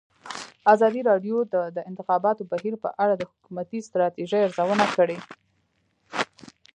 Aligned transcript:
ازادي 0.73 1.01
راډیو 1.09 1.37
د 1.53 1.55
د 1.75 1.77
انتخاباتو 1.89 2.43
بهیر 2.51 2.75
په 2.83 2.89
اړه 3.03 3.13
د 3.17 3.23
حکومتي 3.31 3.79
ستراتیژۍ 3.87 4.41
ارزونه 4.47 4.85
کړې. 4.95 5.17